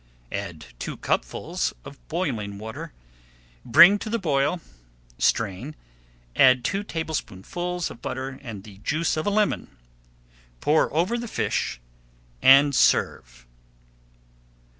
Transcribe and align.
Add 0.31 0.65
two 0.79 0.97
cupfuls 0.97 1.75
of 1.85 1.99
boiling 2.07 2.57
water, 2.57 2.91
bring 3.63 3.99
to 3.99 4.09
the 4.09 4.17
boil, 4.17 4.59
strain, 5.19 5.75
add 6.35 6.63
two 6.65 6.83
tablespoonfuls 6.83 7.91
of 7.91 8.01
butter 8.01 8.39
and 8.41 8.63
the 8.63 8.79
juice 8.79 9.15
of 9.15 9.27
a 9.27 9.29
lemon, 9.29 9.77
pour 10.59 10.91
over 10.91 11.19
the 11.19 11.27
fish 11.27 11.79
and 12.41 12.73
serve. 12.73 13.45